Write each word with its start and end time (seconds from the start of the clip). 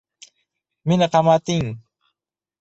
Meni 0.87 1.07
qamatgi-in! 1.11 1.67